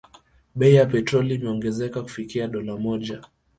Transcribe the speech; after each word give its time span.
Bei 0.55 0.73
ya 0.75 0.85
petroli 0.85 1.33
imeongezeka 1.35 2.01
kufikia 2.03 2.47
dola 2.47 2.77
moja 2.77 3.21